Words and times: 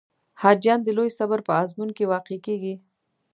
حاجیان 0.41 0.79
د 0.83 0.87
لوی 0.97 1.09
صبر 1.17 1.39
په 1.47 1.51
آزمون 1.61 1.89
کې 1.97 2.09
واقع 2.11 2.37
کېږي. 2.45 2.73